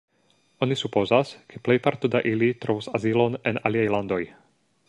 [0.65, 4.23] Oni supozas, ke plejparto da ili trovos azilon en aliaj landoj.